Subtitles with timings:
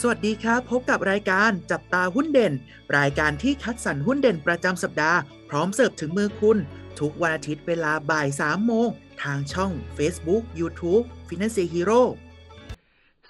[0.00, 2.52] สวัสดีครับ พบกับรายการจับตาหุ้นเด่น
[2.98, 6.58] รายการที่คัดสรรหุ้นเด่นประจำสัปดาห์ พร้อมเสิร์ฟถึงมือคุณ
[6.98, 8.88] ทุกวันอาทิตย์เวลาบ่าย3โมง
[9.22, 12.02] ทางช่อง Facebook YouTube Finance Hero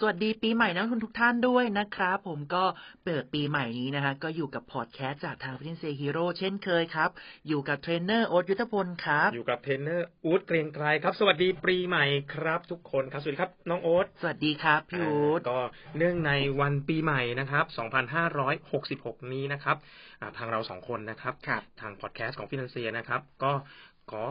[0.00, 2.64] สวัสดีปีใหม่นักลงทุนทุกท่านด้วยนะครับผมก็
[3.04, 7.10] เปิดปีใหม่นี้นะฮะก็อยู่กับพอดแคสต์จากทาง Finance Hero เช่นเคยครับ
[7.48, 15.60] อยู่กับเทรนเนอร์โอ๊ตยุทธพลครับ อยู่กับเทรนเนอร์อู๊ดเกรียงไกรครับ สวัสดีปีใหม่ครับทุกคนครับ สวัสดีครับน้องโอ๊ตสวัสดีครับพี่อู๊ดก็
[15.98, 17.64] เนื่องในวันปีใหม่นะครับ
[18.84, 19.76] 2566 นี้นะครับ
[20.20, 23.52] อ่าทางเราสองคนนะครับครับ ทางพอดแคสต์ของฟินแลนเซียนะครับ ก็
[24.12, 24.24] ขอ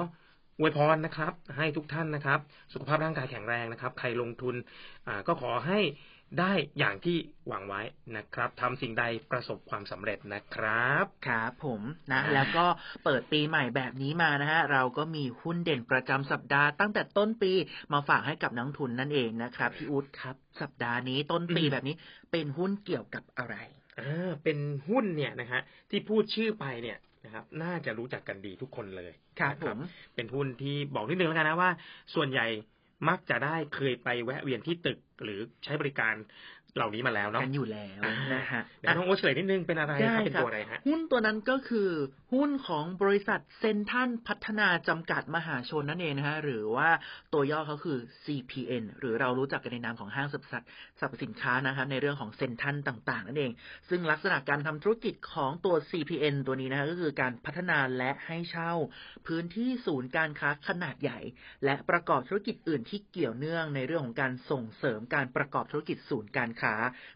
[0.59, 2.39] อวยพรนะครับ ให้ทุกท่านนะครับ
[2.73, 4.55] สุขภาพร่างกายแข็งแรงนะครับ ใครลงทุน
[5.07, 5.79] อ่าก็ขอให้
[6.39, 7.81] ได้อย่างที่หวังไว้
[8.17, 11.81] นะครับทำสิ่งใดประสบความสำเร็จนะครับครับผม
[12.11, 12.65] นะ แล้วก็
[13.03, 17.51] เปิดปีใหม่แบบนี้มานะฮะเราก็มีหุ้นเด่นประจำสัปดาห์ตั้งแต่ต้นปี
[17.93, 21.95] มาฝากให้กับนักลงทุนนั่นเองนะครับพี่อุ๊ดครับสัปดาห์นี้ต้นปีอืมแบบนี้
[22.31, 23.55] เป็นหุ้นเกี่ยวกับอะไร
[23.99, 24.57] อ่าเป็น
[24.89, 29.77] หุ้นเนี่ยนะฮะที่พูดชื่อไปเนี่ย นะครับ น่าจะรู้จักกันดีทุกคนเลยครับนะผม
[30.15, 31.71] เป็นหุ้นที่บอกนิดนึงแล้วกันนะว่า
[32.15, 32.47] ส่วนใหญ่
[33.09, 36.15] มักจะได้เคยไปแวะเวียนที่ตึกหรือใช้บริการ
[36.75, 41.89] เหล่านี้มาแล้วเนาะกันอยู่แล้วอ่านนะฮะเดี๋ยวน้องโอตเฉลยนิดนึงเป็นอะไรได้ครับเป็นครับตัวอะไรฮะหุ้นตัวนั้นก็คือ
[42.33, 46.89] หุ้นของบริษัทเซนทันพัฒนาจำกัดมหาชนนั่นเองนะฮะหรือว่า
[47.33, 53.51] ตัวย่อเขาคือ CPN หรือเรารู้จักกันในนามของห้างสรรพสัตว์สรรพสินค้านะครับในเรื่องของเซนทันต่างๆนั่นเอง
[53.89, 58.73] ซึ่งลักษณะการทำธุรกิจของตัว CPN ตัวนี้นะฮะก็คือการพัฒนาและให้เช่า
[59.27, 61.19] พื้นที่ศูนย์การค้าขนาดใหญ่
[61.65, 66.64] และประกอบธุรกิจอื่นที่เกี่ยวเนื่องในเรื่องของการส่งเสริมการประกอบธุรกิจศูนย์การค้า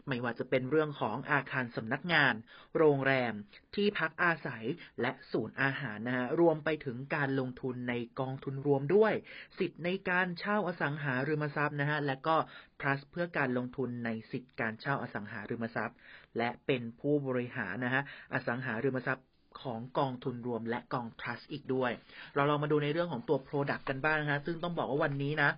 [0.08, 2.34] ไม่ว่าจะเป็นเรื่องของอาคารสำนักงาน
[2.78, 3.32] โรงแรม
[3.74, 4.64] ที่พักอาศัย
[5.00, 9.12] และศูนย์อาหารนะฮะรวมไปถึงการลงทุนในกองทุนรวมด้วย
[9.58, 12.36] สิทธิ์ในการเช่าอสังหาริมทรัพย์นะฮะและก็
[12.80, 15.96] plus เพื่อการลงทุนในสิทธิ์การเช่าอสังหาริมทรัพย์
[16.38, 18.02] และเป็นผู้บริหารนะฮะ
[18.34, 19.26] อสังหาริมทรัพย์
[19.62, 21.92] ของกองทุนรวมและกอง trust อีกด้วย
[22.34, 25.50] เราลองมาดูในเรื่องของตัว product กันบ้างนะฮะซึ่งต้องบอกว่าวันนี้นะ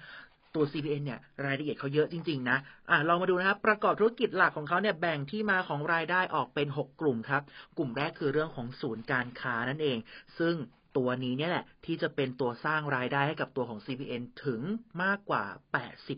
[0.54, 2.58] ตัว CPN เนี่ยรายละเอียดเขาเยอะจริง ๆ นะ
[2.90, 7.42] อ่าลองมาดูนะครับ ประกอบธุรกิจหลักของเขาเนี่ยแบ่งที่มาของรายได้ออกเป็น 6 กลุ่มครับ
[7.76, 9.98] กลุ่มแรกคือเรื่องของศูนย์การค้านั่นเอง
[10.38, 10.54] ซึ่ง
[10.96, 14.60] ตัวนี้เนี่ยแหละ ที่จะเป็นตัวสร้างรายได้ให้กับตัวของ CPN ถึง
[15.02, 15.44] มากกว่า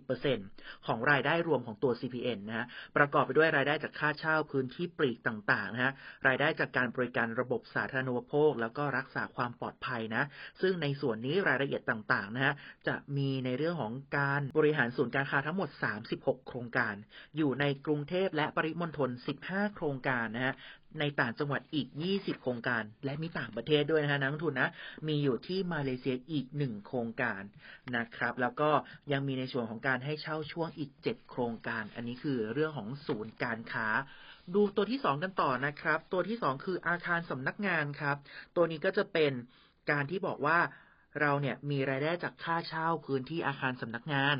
[0.07, 5.93] 80%ของรายได้รวมของตัว CPN นะฮะประกอบไปด้วยรายได้จากค่าเช่าพื้นที่ปลีกต่างๆนะฮะ
[6.27, 10.25] รายได้จากการบริการระบบสาธารณูปโภค แล้วก็รักษาความปลอดภัยนะ
[10.61, 12.55] ซึ่งในส่วนนี้รายละเอียดต่างๆนะฮะ
[12.89, 15.69] จะมีในเรื่องของการบริหารศูนย์การค้าทั้งหมด
[16.09, 16.95] 36 โครงการ
[17.37, 19.11] อยู่ในกรุงเทพและปริมณฑล
[19.45, 20.55] 15 โครงการนะฮะ
[21.01, 24.71] ในต่างจังหวัดอีก 20 โครงการ และมีต่างประเทศด้วยนะคะนักลงทุนนะ
[25.09, 27.43] มีอยู่ที่มาเลเซียอีก 1 โครงการ
[27.97, 28.71] นะครับ แล้วก็
[29.13, 33.89] ยังมีในส่วนของการให้เช่าช่วงอีก 7 โครงการ อันนี้คือเรื่องของศูนย์การค้า
[34.55, 38.17] ดูตัวที่ 2 กันต่อนะครับ ตัวที่ 2 คืออาคารสำนักงานครับ
[38.57, 39.33] ตัวนี้ก็จะเป็น
[39.91, 40.59] การที่บอกว่า
[41.21, 44.37] เราเนี่ยมีรายได้จากค่าเช่าพื้นที่อาคารสำนักงาน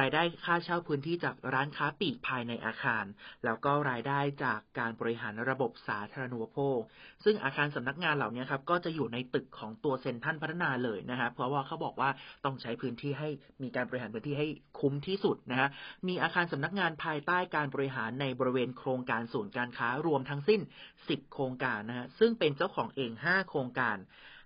[0.00, 3.04] รายได้ค่าเช่าพื้นที่จากร้านค้าปลีกภายในอาคาร
[3.44, 6.78] แล้วก็รายได้จากการบริหารระบบสาธารณูปโภค
[7.24, 12.10] ซึ่งอาคารสำนักงานเหล่านี้ครับก็จะอยู่ในตึกของตัวเซ็นทรัลพัฒนาเลยนะฮะเพราะว่าเขาบอกว่า
[12.44, 13.28] ต้องใช้พื้นที่ให้
[13.62, 14.46] มีการบริหารพื้นที่ให้
[14.80, 15.68] คุ้มที่สุดนะฮะ
[16.08, 20.60] มีอาคารสำนักงานภายใต้การบริหารในบริเวณโครงการศูนย์การค้ารวมทั้งสิ้น
[20.96, 23.98] 10 โครงการนะฮะซึ่งเป็นเจ้าของเอง 5 โครงการ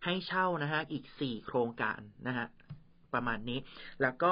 [0.04, 2.46] ให้เช่านะฮะอีกสี่โครงการนะฮะ
[3.14, 3.58] ประมาณนี้
[4.02, 4.30] แล้วก็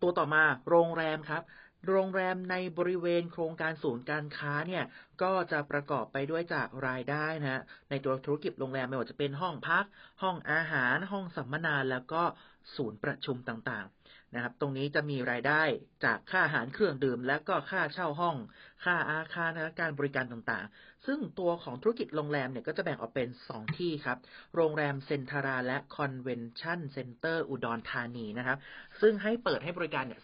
[0.00, 1.42] ตัวต่อมาโรงแรมครับ
[1.88, 4.84] โรงแรมในบริเวณโครงการศูนย์การค้าเนี่ย
[5.22, 9.84] ก็จะประกอบไปด้วยจากรายได้นะในตัวธุรกิจโรงแรมไม่ว่าจะเป็นห้องพัก
[10.22, 12.22] ห้องอาหาร ห้องสัมมนาแล้วก็
[12.76, 15.62] ศูนย์ประชุมต่างๆนะครับ ตรงนี้จะมีรายได้
[16.04, 18.36] จากค่าอาหารเครื่องดื่ม และก็ค่าเช่าห้อง
[18.84, 24.18] ค่าอาคารและการบริการต่างๆ ซึ่งตัวของธุรกิจโรงแรมเนี่ยก็จะแบ่งออกเป็น 2 ที่ครับ
[24.56, 28.58] โรงแรมเซ็นทาราและ convention center อุดรธานีนะครับ
[29.00, 30.20] ซึ่งให้เปิดให้บริการเนี่ย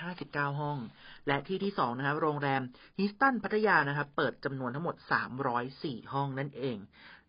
[0.00, 0.78] 259 ห้อง
[1.26, 2.62] และที่ที่2นะครับโรงแรม
[2.98, 4.96] ฮิลตันพัทยานะครับ เปิดจำนวนทั้งหมด
[5.54, 6.76] 304 ห้องนั่นเอง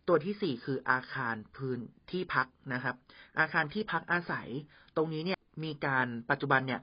[0.08, 1.80] ตัวที่4คืออาคารพื้น
[2.12, 2.96] ที่พักนะครับ
[3.40, 4.48] อาคารที่พักอาศัย
[4.96, 6.82] ตรงนี้เนี่ยมีการปัจจุบันเนี่ย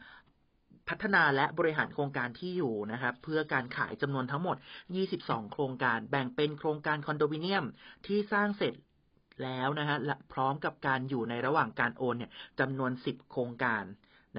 [0.88, 4.56] พัฒนาและบริหารโครงการที่อยู่นะครับ เพื่อการขายจำนวนทั้งหมด
[5.04, 7.64] 22 โครงการแบ่งเป็นโครงการคอนโดมิเนียม
[8.06, 8.74] ที่สร้างเสร็จ
[9.42, 9.96] แล้วนะฮะ
[10.32, 12.30] พร้อมกับการอยู่ในระหว่างการโอนเนี่ย
[12.60, 13.84] จำนวน 10 โครงการ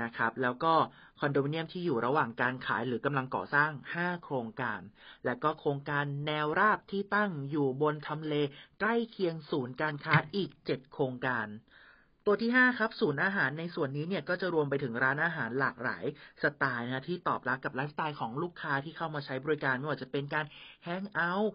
[0.02, 0.74] นะครับ แล้วก็
[1.20, 3.72] คอนโดมิเนียมที่อยู่ระหว่างการขายหรือกำลังก่อสร้าง
[4.02, 4.82] 5 โครงการ
[5.26, 8.34] และก็โครงการแนวราบที่ตั้งอยู่บนทำเล
[8.80, 11.48] ใกล้เคียงศูนย์การค้าอีก 7 โครงการ
[12.26, 16.04] ตัวที่ 5 ครับศูนย์อาหารในส่วนนี้เนี่ยก็จะรวมไปถึงร้านอาหารหลากหลาย
[16.44, 20.46] สไตล์นะที่ตอบรับกับไลฟ์สไตล์ของลูกค้าที่เข้ามาใช้บริการไม่ว่าจะเป็นการ
[20.84, 21.54] hangout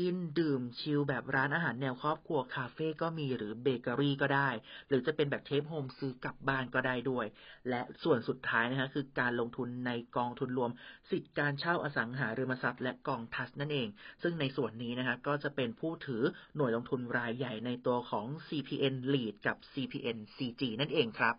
[0.00, 4.48] กินดื่มชิลแบบร้านอาหารแนวครอบครัวคาเฟ่ก็มีหรือเบเกอรี่ก็ได้
[4.88, 7.26] หรือจะเป็นแบบ take home ซื้อกลับบ้านก็ได้ด้วย
[7.68, 10.70] และส่วนสุดท้ายนะฮะคือการลงทุนในกองทุนรวม
[11.10, 13.88] สิทธิการเช่าอสังหาริมทรัพย์และกองทรัสต์นั่นเอง
[14.22, 16.22] ซึ่งในส่วนนี้นะฮะก็จะเป็นผู้ถือ
[16.56, 21.34] หน่วยลงทุนรายใหญ่ในตัวของ CPNREIT กับ CPNCG นั่นเองครับ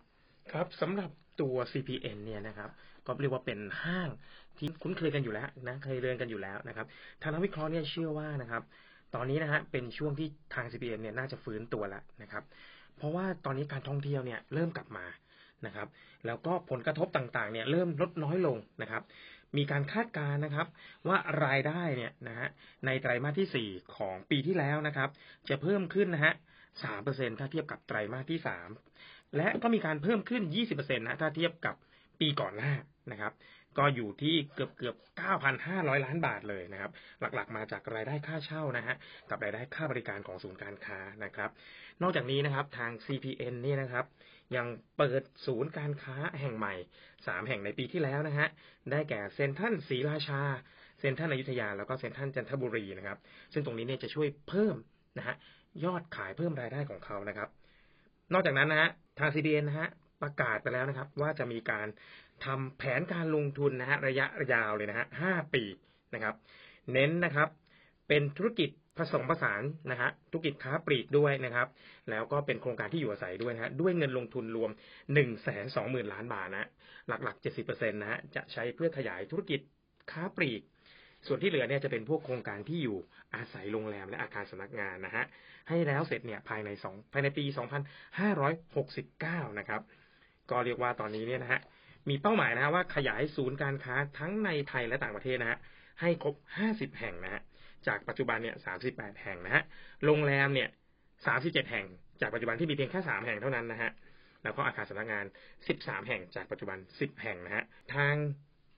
[0.52, 1.10] ครับสำหรับ
[1.42, 2.70] ตัว CPN เนี่ยนะครับ
[3.06, 4.10] ก็เรียกว่าเป็นห้าง
[4.58, 6.86] ที่คุ้นเคยกันอยู่แล้วนะเคยเรียนกันอยู่แล้วนะครับ
[7.22, 8.64] ทางนักวิเคราะห์เนี่ยเชื่อว่านะครับ
[9.16, 12.44] ตอนนี้นะฮะเป็นช่วงที่ทาง CPN เนี่ยน่าจะฟื้นตัวแล้วนะครับ
[12.98, 15.06] เพราะว่าตอนนี้การท่องเที่ยวเนี่ยเริ่มกลับมา
[15.66, 15.88] นะครับ
[16.26, 19.04] แล้วก็ผลกระทบต่างๆเนี่ยเริ่มลดน้อยลงนะครับ
[19.58, 20.68] มีการคาดการณ์นะครับ
[21.08, 22.48] ว่ารายได้เนี่ยนะฮะ
[22.86, 25.10] ในไตรมาสที่ 4 ของปีที่แล้วนะครับ
[25.50, 26.34] จะเพิ่มขึ้นนะฮะ
[26.86, 28.48] 3%ถ้าเทียบกับไตรมาสที่ 3
[29.38, 31.76] และก็มีการเพิ่มขึ้น 20%นะถ้าเทียบกับ
[32.20, 32.74] ปีก่อนหน้า
[33.12, 33.34] นะครับ
[33.78, 34.96] ก็อยู่ที่เกือบเกือบ
[35.50, 36.92] 9,500 ล้านบาทเลยนะครับ
[37.36, 38.96] หลักๆมาจากรายได้ค่าเช่านะฮะ
[39.30, 41.50] กับรายได้ค่าบริการของศูนย์การค้านะครับ
[42.02, 44.06] นอกจากนี้นะครับทาง CPN นี่นะครับ
[44.56, 44.68] ยัง
[44.98, 46.76] เปิดศูนย์การค้าแห่งใหม่
[47.12, 48.48] 3 แห่งในปีที่แล้วนะฮะ
[48.92, 50.42] ได้แก่เซ็นทรัลศรีราชา
[51.00, 53.18] เซ็นทรัลอยุธยา แล้วก็เซ็นทรัลจันทบุรีนะครับ
[53.54, 54.76] ซึ่งตรงนี้เนี่ยจะช่วยเพิ่ม
[55.18, 55.36] นะฮะ
[55.86, 57.50] ยอดขายเพิ่มรายได้ของเขานะครับ
[58.34, 58.90] นอกจากนั้นนะฮะ
[59.20, 59.90] ทาง CDN นะฮะ
[60.22, 61.88] ประกาศไปแล้วนะครับ ว่าจะมีการ
[62.46, 65.64] ทำแผนการลงทุนนะฮะระยะยาวเลยนะฮะห้าปี
[66.14, 66.36] นะครับ
[66.94, 67.50] เน้นนะครับ
[68.08, 69.62] เป็นธุรกิจผสมผสาน
[69.92, 71.68] นะฮะธุรกิจค้าปลีกด้วยนะครับ
[72.10, 76.70] แล้วก็เป็นโครงการที่อยู่อาศัยด้วยนะฮะด้วยเงินลงทุนรวม1นึ่งแสนสองหมื่นล้านบาทนะ
[77.08, 79.60] หลักๆ70%นะฮะจะใช้เพื่อขยายธุรกิจ
[80.12, 80.62] ค้าปลีก
[81.28, 82.98] ส่วนที่เหลือเนี่ยจะเป็นพวกโครงการที่อยู่
[83.36, 85.26] อาศัยโรงแรมและอาคารสำนักงานนะฮะ
[85.70, 87.46] ให้แล้วเสร็จเนี่ยภายในสองภายในปี
[88.72, 89.82] 2569 นะครับ
[90.52, 91.60] ก็เรียกว่าตอนนี้เนี่ยนะฮะ
[92.10, 95.60] มีเป้าหมายนะฮะว่าขยายศูนย์การค้าทั้งในไทยและต่างประเทศนะฮะ
[96.02, 96.36] ให้ครบ
[96.68, 97.42] 50 แห่งนะฮะ
[97.88, 98.56] จากปัจจุบันเนี่ย
[98.90, 99.64] 38 แห่งนะฮะ
[100.06, 100.70] โรงแรมเนี่ย
[101.20, 101.86] 37 แห่ง
[102.22, 103.92] จากปัจจุบันที่มีเพียงแค่ 3 แห่งเท่านั้นนะฮะ
[104.44, 105.26] แล้วก็อาคารสำนักงาน
[105.68, 107.64] 13 แห่งจากปัจจุบัน 10 แห่งนะฮะ
[107.94, 108.16] ทาง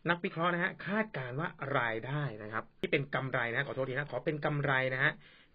[0.09, 5.11] นักวิเคราะห์นะฮะคาดการว่ารายได้นะครับ ที่เป็นกำไรนะขอโทษทีนะขอเป็นกำไรนะฮะ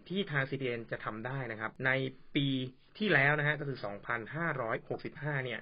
[0.08, 1.90] ที่ทาง CPN จะทำได้นะครับ ใน
[2.36, 2.46] ปี
[2.98, 3.78] ที่แล้วนะฮะก็คือ
[4.42, 5.60] 2,565 เนี่ย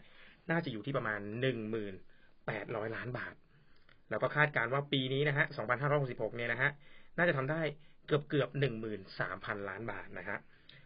[0.50, 1.20] น่าจะอยู่ที่ประมาณ
[1.88, 3.34] 1,800 ล้านบาท
[4.10, 5.46] แล้วก็คาดการว่าปีนี้นะฮะ
[5.92, 6.70] 2,566 เนี่ยนะฮะ
[7.18, 7.60] น่าจะทำได้
[8.06, 8.48] เกือบเกือบ
[9.08, 10.38] 13,000 ล้านบาทนะฮะ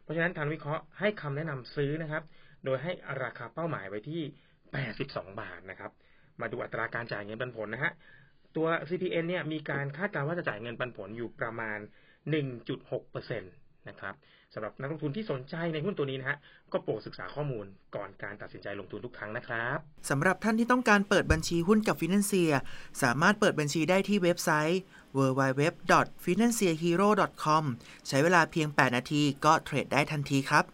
[0.03, 2.23] เพราะฉะนั้นทางวิเคราะห์ให้คำแนะนำซื้อนะครับ
[2.65, 2.93] โดยให้
[3.23, 4.23] ราคาเป้าหมายไว้ที่
[4.81, 5.91] 82 บาทนะครับ
[6.43, 7.93] มาดูอัตราการจ่ายเงินปันผลนะฮะ
[8.57, 11.79] ตัว CPN เนี่ยมีการคาดการณ์ว่าจะจ่ายเงินปันผลอยู่ประมาณ
[12.59, 14.15] 1.6%นะครับ
[14.55, 16.39] สำหรับนักลงทุนที่สนใจในหุ้นตัวนี้นะฮะ
[16.73, 17.67] ก็โปรดศึกษาข้อมูล
[17.97, 19.79] ก่อนการตัดสินใจลงทุนทุกครั้งนะครับ
[20.11, 22.53] สำหรับท่านที่ต้องการเปิดบัญชีหุ้นกับฟินแลนเซีย
[23.03, 24.81] สามารถเปิดบัญชีได้ที่เว็บไซต์
[25.17, 27.65] www.financehero.com
[28.09, 30.65] ใช้เวลาเพียง 8 นาทีก็เทรดได้ทันทีครับ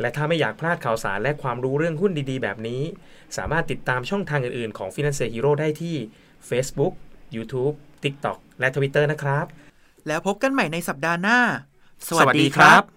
[0.00, 2.82] และถ้าไม่อยากพลาดข่าวสารและความรู้เรื่องหุ้นดีๆ แบบนี้
[3.36, 5.96] สามารถติดตามช่องทางอื่นๆ ของ Financial Hero ได้ที่
[6.48, 6.92] Facebook
[7.36, 7.74] YouTube
[8.04, 9.46] TikTok และ Twitter นะครับ
[10.06, 11.38] แล้วพบกันใหม่ในสัปดาห์หน้า
[12.08, 12.93] สวัสดีครับ